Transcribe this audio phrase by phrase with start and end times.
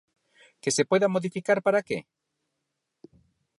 [0.61, 1.97] ¿Que se poida modificar para que?